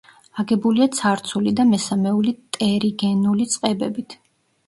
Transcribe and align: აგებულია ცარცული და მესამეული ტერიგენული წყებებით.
აგებულია 0.43 0.85
ცარცული 0.99 1.51
და 1.59 1.65
მესამეული 1.73 2.33
ტერიგენული 2.57 3.47
წყებებით. 3.57 4.17